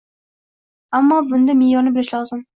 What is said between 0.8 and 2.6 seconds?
Ammo bunda me’yorni bilish lozim